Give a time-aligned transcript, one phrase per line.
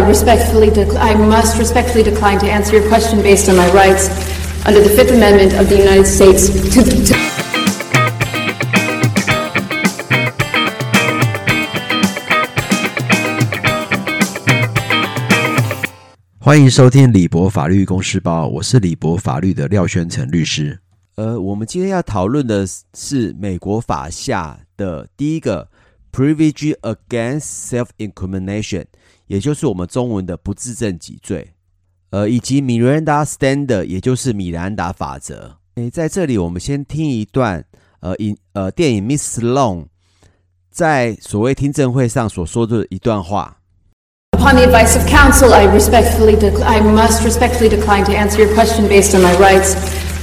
[0.00, 4.08] I respectfully I must respectfully decline to answer your question based on my rights
[4.64, 6.82] under the Fifth Amendment of the United States to.
[7.04, 7.14] to
[16.38, 20.80] 欢迎收听李博法律公司包，我是李博法律的廖宣成律师。
[21.16, 25.68] 呃，我们今天要讨论的是美国法下的第一个。
[26.12, 28.86] Privilege against self-incrimination，
[29.30, 31.48] 也就是我们中文的不自证己罪，
[32.10, 35.56] 呃，以及 Miranda Standard，也就是米兰达法则。
[35.76, 37.64] 诶，在这里我们先听一段，
[38.00, 39.86] 呃，影呃电影 Miss Sloane
[40.68, 43.58] 在所谓听证会上所说的一段话。
[44.32, 49.14] Upon the advice of counsel, I respectfully I must respectfully decline to answer your question based
[49.14, 49.76] on my rights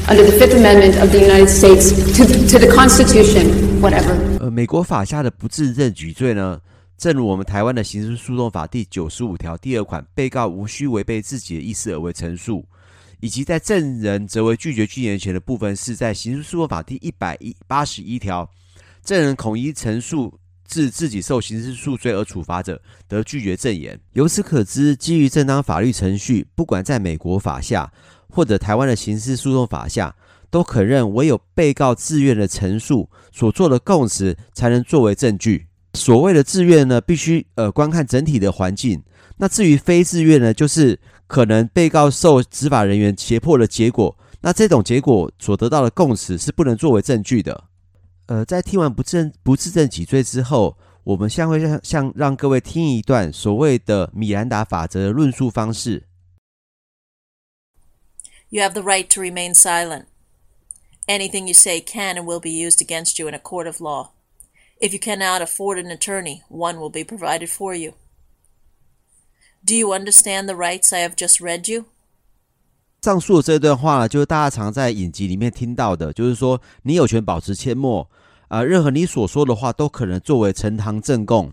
[0.10, 4.18] under the Fifth Amendment of the United States to to the Constitution, whatever.
[4.42, 6.60] 呃美国法下的不自证己罪呢，
[6.98, 12.66] 正如我们台湾的刑事诉讼法第九十五条第二款，被告无需违背自己的意思而为陈述，
[13.20, 18.50] 以及在证人则为拒绝具言权的部分，是在刑事诉讼法第一百一八十一条，
[19.04, 24.00] 证人恐因陈述致自己受刑事诉罪而处罚者，得拒绝证言。
[24.14, 27.94] 由此可知，基于正当法律程序，不管在美国法下
[28.28, 30.16] 或者台湾的刑事诉讼法下。
[30.50, 35.67] 都肯认，唯有被告自愿的陈述所做的供词才能作为证据。
[35.98, 39.04] 所谓的自愿呢，必须呃观看整体的环境。
[39.38, 44.18] 那至于非自愿呢，就是可能被告受执法人员胁迫的结果。
[44.42, 47.66] 那这种结果所得到的供词是不能作为证据的。
[48.28, 56.08] 呃，在听完不自不自证己罪之后，我们将会向向让各位听一段所谓的米兰达法则的论述方式。
[58.50, 60.06] You have the right to remain silent.
[61.08, 64.12] Anything you say can and will be used against you in a court of law.
[64.80, 67.94] If you cannot afford an attorney, one will be provided for you.
[69.66, 71.86] Do you understand the rights I have just read you?
[73.02, 78.10] 上述这段话呢，就是大家常在影集里面听到的，就是说你有权保持缄默，
[78.50, 81.52] 啊、任何你所说的话都可能作为呈堂证供。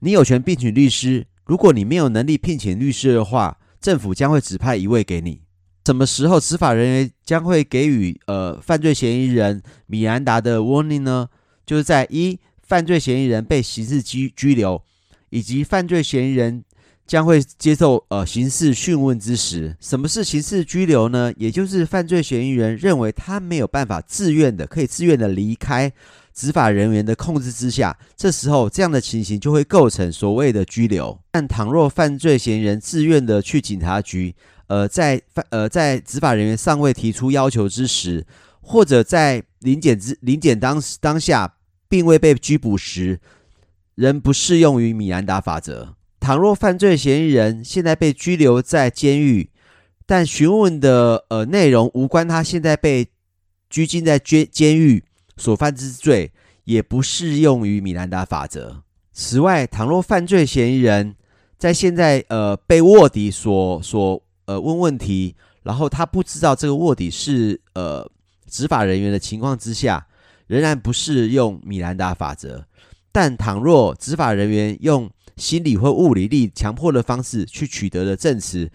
[0.00, 5.42] 你有权聘请律师，如果你没有能力聘请律师的话，政府将会指派一位给你。
[5.84, 11.28] 什么时候执法人员将会给予呃犯罪嫌疑人米兰达的 warning 呢？
[11.66, 14.82] 就是在一犯罪嫌疑人被刑事拘拘留，
[15.30, 16.64] 以及犯罪嫌疑人
[17.06, 19.76] 将会接受呃刑事讯问之时。
[19.80, 21.32] 什么是刑事拘留呢？
[21.36, 25.92] 也就是犯罪嫌疑人认为他没有办法自愿的，可以自愿的离开
[26.32, 31.18] 执法人员的控制之下，这时候这样的情形就会构成所谓的拘留。
[31.32, 34.34] 但倘若犯罪嫌疑人自愿的去警察局，
[34.68, 38.24] 呃，在犯呃在执法人员尚未提出要求之时，
[38.60, 41.54] 或者在临检之临检当当下，
[41.88, 43.20] 并未被拘捕时，
[43.94, 45.94] 仍不适用于米兰达法则。
[46.18, 49.50] 倘若犯罪嫌疑人现在被拘留在监狱，
[50.04, 53.08] 但询问的呃内容无关他现在被
[53.70, 55.04] 拘禁在监监狱
[55.36, 56.32] 所犯之罪，
[56.64, 58.82] 也不适用于米兰达法则。
[59.12, 61.16] 此外，倘若犯罪嫌疑人
[61.56, 68.10] 在现在呃被卧底所所呃，问问题，然后他不知道这个卧底是呃
[68.50, 70.06] 执法人员的情况之下，
[70.48, 72.66] 仍然不适用米兰达法则。
[73.12, 78.70] 但倘若执法人员用心理或物理力强迫的方式去取得的证词，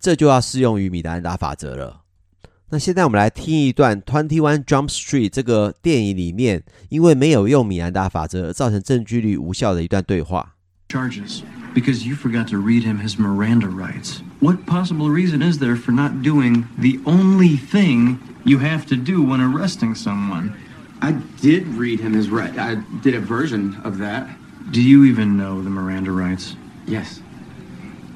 [0.00, 2.02] 这就要适用于米兰达法则了。
[2.70, 10.54] 那现在我们来听一段《Twenty One Jump Street》这个电影里面，因为没有用米兰达法则而造成证据率无效的一段对话。
[10.90, 11.40] Charges
[11.74, 14.20] because you forgot to read him his Miranda rights.
[14.40, 19.22] What possible reason is there for not doing the only thing you have to do
[19.22, 20.56] when arresting someone?
[21.00, 22.56] I did read him his right.
[22.58, 24.28] I did a version of that.
[24.70, 26.56] Do you even know the Miranda rights?
[26.86, 27.20] Yes.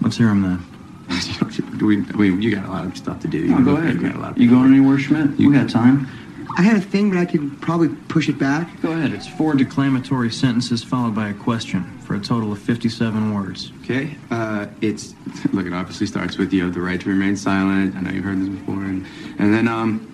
[0.01, 1.79] Let's hear him then.
[1.81, 3.39] we, we, you got a lot of stuff to do.
[3.39, 4.01] You oh, go ahead.
[4.01, 5.39] You, you going anywhere, Schmidt?
[5.39, 6.09] You we got time.
[6.57, 8.81] I had a thing, but I could probably push it back.
[8.83, 9.13] Go ahead.
[9.13, 13.73] It's four declamatory sentences followed by a question for a total of 57 words.
[13.83, 14.17] Okay.
[14.31, 15.15] Uh, it's,
[15.53, 17.97] look, it obviously starts with you have the right to remain silent.
[17.97, 18.83] I know you've heard this before.
[18.83, 19.07] And,
[19.39, 20.12] and then, um,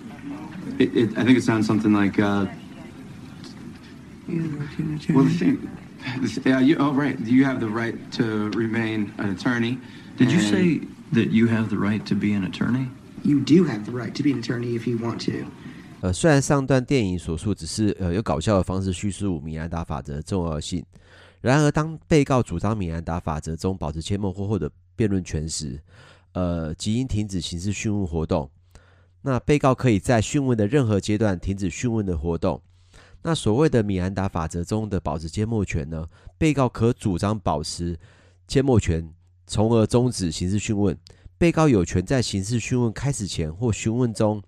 [0.77, 2.45] it, it, I think it sounds something like, uh,
[5.13, 5.69] well, the thing,
[6.45, 7.19] yeah, you, oh, right.
[7.19, 9.79] You have the right to remain an attorney.
[10.17, 10.81] Did you say
[11.13, 12.89] that you have the right to be an attorney?
[13.23, 15.45] You do have the right to be an attorney if you want to.
[16.01, 20.85] 呃，虽然上段电影所述只是呃有搞笑的方式叙述米兰达法则的重要性，
[21.41, 25.77] 然而当被告主张米兰达法则中保持缄默或获得辩论权时，
[26.31, 28.49] 呃，即应停止刑事讯问活动。
[29.21, 32.61] 那被告可以在讯问的任何阶段停止讯问的活动。
[33.21, 36.07] 那所谓的米兰达法则中的保持缄默权呢？
[36.37, 37.99] 被告可主张保持
[38.47, 39.13] 缄默权，
[39.45, 40.97] 从而终止刑事讯问。
[41.37, 44.41] 被告有权在刑事讯问开始前或讯问中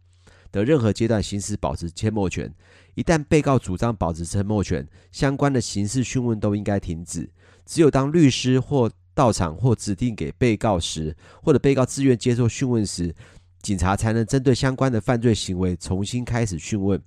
[0.51, 2.53] 的任何阶段行使保持缄默权。
[2.95, 7.29] 一旦被告主张保持缄默权，相关的刑事讯问都应该停止。
[7.65, 13.13] 只有当律师或到场或指定给被告时，或者被告自愿接受讯问时，
[13.61, 17.01] 警察才能针对相关的犯罪行为重新开始讯问。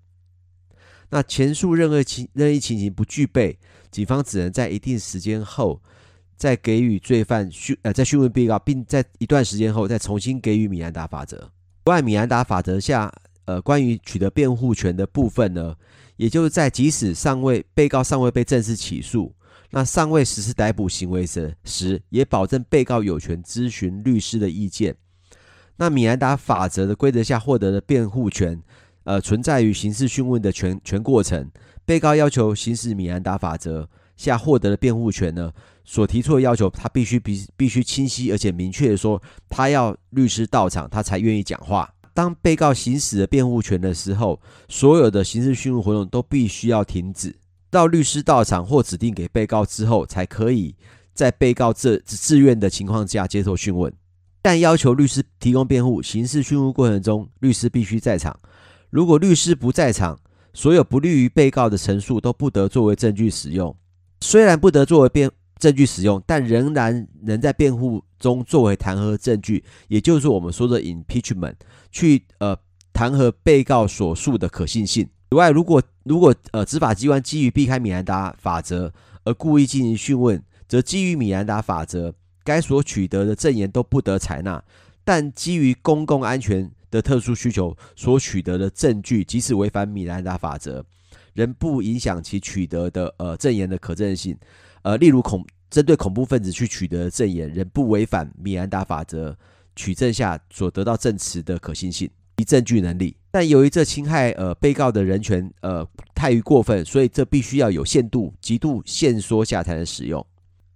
[1.10, 3.58] 那前述任何情任意情形不具备，
[3.90, 5.80] 警方只能在一定时间后
[6.36, 11.36] 再给予罪犯讯呃再讯问被告，并在一段时间后再重新给予米兰达法则。
[11.84, 13.12] 另外，米兰达法则下
[13.44, 15.76] 呃关于取得辩护权的部分呢，
[16.16, 19.32] 也就是在即使尚未被告尚未被正式起诉，
[19.70, 24.96] 那尚未实施逮捕行为时时，也保证被告有权咨询律师的意见。
[25.76, 28.62] 那米兰达法则的规则下获得的辩护权。
[29.05, 31.50] 呃，存在于刑事讯问的全全过程，
[31.85, 33.87] 被告要求行使米兰达法则
[34.17, 35.53] 下获得的辩护权呢，
[35.85, 41.93] 所提出的要求，他必须必必须清晰而且明确的说，他要律师到场，他才愿意讲话。
[42.15, 44.41] 当被告行使了辩护权的时候，
[44.71, 47.37] 所有的刑事讯问活动都必须要停止，
[47.69, 50.75] 到律师到场或指定给被告之后，才可以
[51.12, 53.93] 在被告自自愿的情况下接受讯问。
[54.44, 58.38] 但要求律师提供辩护，刑事讯问过程中，律师必须在场。
[58.91, 60.20] 如果律师不在场，
[60.52, 63.75] 所有不利于被告的陈述都不得作为证据使用。
[64.20, 71.55] 虽然不得作为辩证据使用，但仍然能在辩护中作为弹劾证据，也就是我们说的 impeachment，
[71.90, 72.55] 去呃
[72.93, 75.08] 弹劾被告所述的可信性。
[75.31, 78.93] 此外，如果如果呃执法机关基于避开米兰达法则
[79.25, 82.14] 而故意进行讯问，则基于米兰达法则，
[82.44, 84.62] 该所取得的证言都不得采纳。
[85.02, 90.82] 但基于公共安全的特殊需求所取得的证据，即使违反米兰达法则，
[91.35, 94.37] 仍不影响其取得的呃证言的可证性。
[94.82, 99.37] 呃，例如恐针对恐怖分子去取得的证言，仍不违反米兰达法则
[99.76, 103.17] 取证下所得到证词的可信性及证据能力。
[103.31, 110.25] 但由于这侵害呃被告的人权呃太于过分，所以这必须要有限度、极度限缩下才能使用。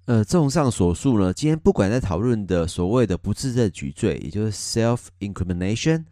[0.09, 6.07] 呃，综上所述呢，今天不管在讨论的所谓的不自证举罪，也就是 self-incrimination，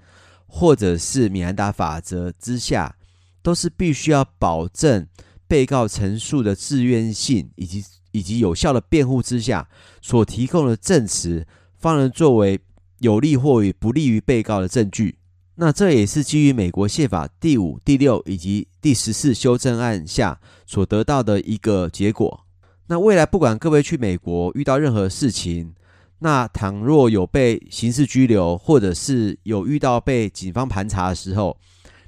[0.47, 2.95] 或者是米兰达法则之下，
[3.41, 5.07] 都是必须要保证
[5.49, 7.83] 被告陈述的自愿性，以及
[8.13, 9.67] 以及有效的辩护之下
[10.03, 11.47] 所提供的证词，
[11.79, 12.61] 方能作为
[12.99, 15.17] 有利或与不利于被告的证据。
[15.55, 22.46] 那这也是基于美国宪法第五、第六以及第十四修正案下所得到的一个结果。
[22.89, 25.75] 那未来不管各位去美国遇到任何事情，
[26.21, 31.59] 那倘若有被刑事拘留，或者是有遇到被警方盘查的时候，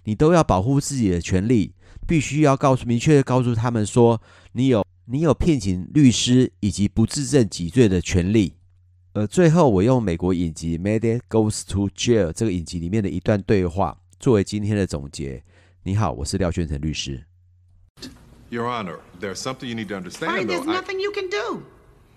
[0.05, 1.75] 你都要保护自己的权利，
[2.07, 4.23] 必须要告诉明确的告诉他们说，
[4.53, 8.55] 你有你有聘请律师以及不自证己罪的权利。
[9.15, 15.43] 呃，最后我用美国影集《Meredith Goes to Jail》这个影集里面的一段对话作为今天的总结。
[15.83, 17.28] 你好，我是廖宣成律师。
[18.51, 20.33] Your Honor, there's something you need to understand.
[20.33, 20.73] Right, there's though.
[20.73, 21.01] nothing I...
[21.01, 21.67] you can do.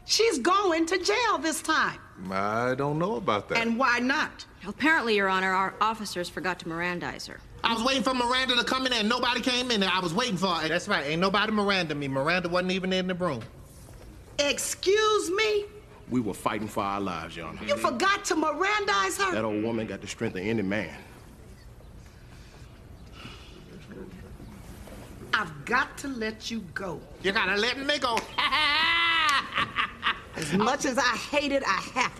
[0.06, 2.00] She's going to jail this time.
[2.32, 3.58] I don't know about that.
[3.60, 4.46] And why not?
[4.68, 7.40] Apparently, Your Honor, our officers forgot to Mirandize her.
[7.64, 9.92] I was waiting for Miranda to come in and nobody came in there.
[9.92, 10.68] I was waiting for her.
[10.68, 11.06] That's right.
[11.06, 12.08] Ain't nobody Miranda me.
[12.08, 13.42] Miranda wasn't even in the room.
[14.40, 15.66] Excuse me?
[16.10, 17.64] We were fighting for our lives, Your Honor.
[17.66, 19.32] You forgot to Mirandize her?
[19.32, 20.94] That old woman got the strength of any man.
[25.42, 27.02] I've got to let you go.
[27.24, 28.16] You gotta let me go.
[30.36, 32.10] as much as I hate it, I have